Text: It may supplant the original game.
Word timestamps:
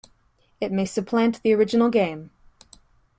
It 0.59 0.71
may 0.71 0.85
supplant 0.85 1.43
the 1.43 1.53
original 1.53 1.91
game. 1.91 2.31